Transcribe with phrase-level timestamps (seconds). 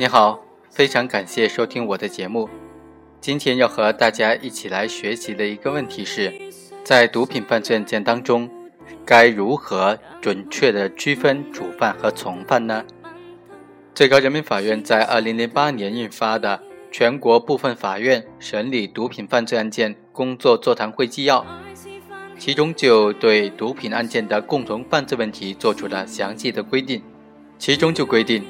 [0.00, 0.40] 你好，
[0.70, 2.48] 非常感谢收听我的节目。
[3.20, 6.32] 今天要和大家一起来学习的一个问题是，
[6.84, 8.48] 在毒品犯罪案件当中，
[9.04, 12.84] 该如何准确的区分主犯和从犯呢？
[13.92, 16.58] 最高人民法院在二零零八年印发的
[16.92, 21.40] 《全国部分法院审理毒品犯罪案件工作座谈会纪要》，
[22.38, 27.02] 其中就对毒品案件的共同犯罪问题作出了详细的规定，
[27.58, 28.44] 其中就规定。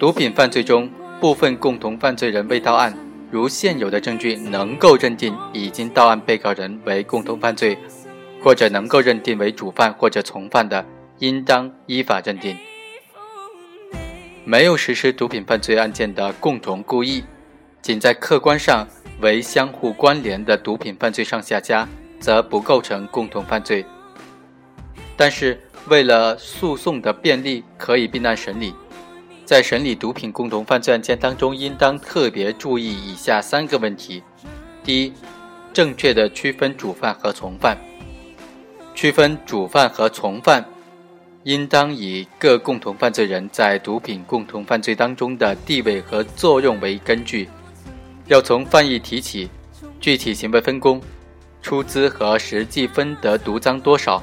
[0.00, 0.90] 毒品犯罪中，
[1.20, 2.96] 部分共同犯罪人未到案，
[3.30, 7.76] 如现有的证据能够认定已经到案被告人为共同犯罪，
[8.42, 10.82] 或者能够认定为主犯或者从犯的，
[11.18, 12.56] 应当依法认定。
[14.46, 17.22] 没有实施毒品犯罪案件的共同故意，
[17.82, 18.88] 仅在客观上
[19.20, 21.86] 为相互关联的毒品犯罪上下家，
[22.18, 23.84] 则不构成共同犯罪。
[25.14, 28.72] 但是，为了诉讼的便利，可以并案审理。
[29.50, 34.22] 在审理毒品共同犯罪案件当中，应当特别注意以下三个问题：
[34.84, 35.12] 第一，
[35.72, 37.76] 正确的区分主犯和从犯。
[38.94, 40.64] 区分主犯和从犯，
[41.42, 47.48] 应当以各共同犯罪人在毒品共同犯罪当中的地位和作用为根据，
[48.28, 49.50] 要从犯意提起，
[50.00, 51.02] 具体行为分工、
[51.60, 54.22] 出资和实际分得毒赃多少，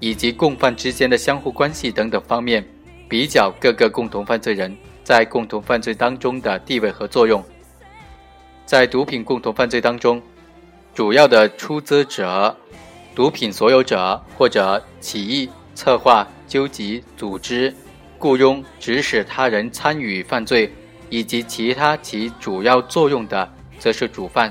[0.00, 2.66] 以及共犯之间的相互关系等等方面。
[3.08, 7.44] 比较各个共同犯罪人在共同犯罪当中的地位和作用。
[8.66, 10.22] 在毒品共同犯罪当中，
[10.94, 12.56] 主要的出资者、
[13.14, 17.74] 毒品所有者或者起意、策划、纠集、组织、
[18.18, 20.72] 雇佣、指使他人参与犯罪
[21.10, 24.50] 以及其他起主要作用的，则是主犯；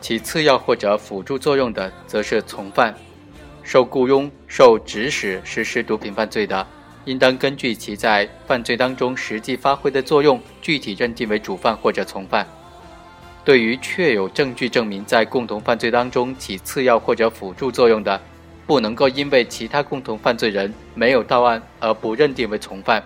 [0.00, 2.94] 起次要或者辅助作用的，则是从犯。
[3.62, 6.66] 受雇佣、受指使实施毒品犯罪的。
[7.08, 12.46] 应当根据其在犯罪当中实际发挥的作用，具体认定为主犯或者从犯。
[13.46, 18.20] 对于确有证据证明在共同犯罪当中起次要或者辅助作用的，
[18.66, 23.02] 不能够因为其他共同犯罪人没有到案而不认定为从犯，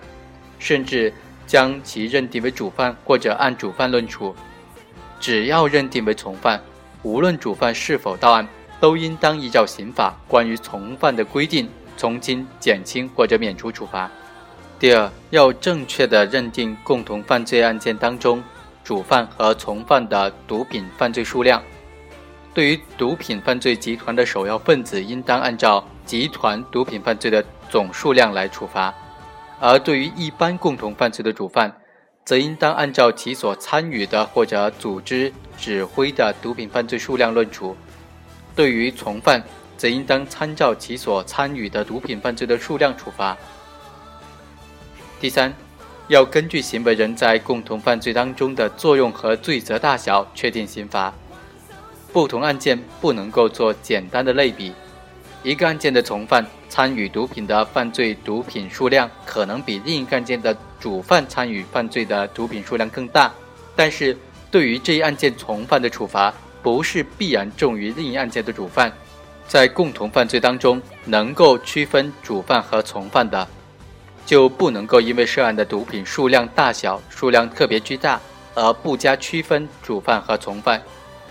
[0.59, 1.15] 甚至
[1.47, 4.35] 将其认定为主犯或者按主犯论处。
[5.21, 6.61] 只要认定为从犯，
[7.05, 8.49] 无论主犯是否到案，
[8.81, 11.69] 都应当依照刑法关于从犯的规定。
[12.03, 14.11] 从轻、减轻或者免除处罚。
[14.77, 18.43] 第二，要正确的认定共同犯罪案件当中
[18.83, 21.63] 主犯和从犯的毒品犯罪数量。
[22.53, 28.93] 对于毒品犯罪集团的首要分子，应当按照集团毒品犯罪的总数量来处罚；
[29.61, 31.73] 而对于一般共同犯罪的主犯，
[32.25, 37.77] 则应当按照其所参与的或者组织、指挥的毒品犯罪数量论处。
[38.57, 39.41] 对于从犯，
[39.83, 43.37] 则应当参照其所参与的毒品犯罪的数量处罚。
[45.21, 45.53] 第三，
[46.07, 51.13] 要根据行为人在共同犯罪当中的作用和罪责大小确定刑罚。
[52.13, 54.73] 不同案件不能够做简单的类比。
[55.43, 63.35] 一个案件的从犯参与毒品的犯罪毒品数量可能比另一个案件的主犯参与犯罪的毒品数量更大，
[63.75, 64.17] 但是
[64.49, 66.33] 对于这一案件从犯的处罚，
[66.63, 68.93] 不是必然重于另一案件的主犯。
[69.47, 73.47] 在共同犯罪当中，能够区分主犯和从犯的，
[74.25, 78.21] 就不能够因为涉案的毒品数量大小、数量特别巨大
[78.55, 80.81] 而不加区分主犯和从犯，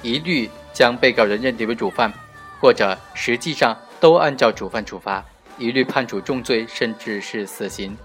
[0.04, 2.14] 一律将被告人认定为主犯，
[2.60, 5.26] 或者实际上都按照主犯处罚，
[5.58, 7.98] 一律判处重罪甚至是死刑。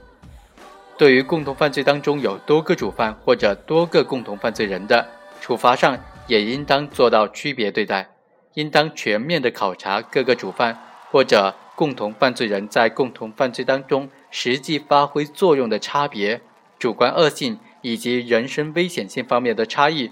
[0.97, 5.07] 对于共同犯罪当中有多个主犯或者多个共同犯罪人的，
[5.43, 8.16] 处罚上也应当做到区别对待。
[8.57, 16.41] 应当全面的考察各个主犯或者共同犯罪人在共同犯罪当中实际发挥作用的差别、
[16.79, 20.11] 主观恶性以及人身危险性方面的差异，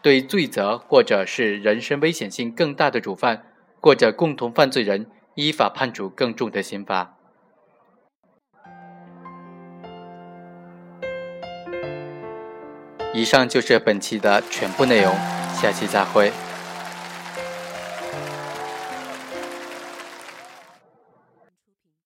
[0.00, 3.46] 对罪责或者是人身危险性更大的主犯
[3.80, 7.16] 或者共同犯罪人，依法判处更重的刑罚。
[13.12, 15.12] 以上就是本期的全部内容，
[15.60, 16.32] 下期再会。